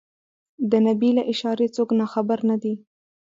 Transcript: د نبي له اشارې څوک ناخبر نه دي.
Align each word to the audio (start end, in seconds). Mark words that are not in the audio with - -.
د 0.71 0.73
نبي 0.87 1.09
له 1.17 1.23
اشارې 1.33 1.67
څوک 1.75 1.89
ناخبر 1.99 2.39
نه 2.49 2.55
دي. 2.63 2.73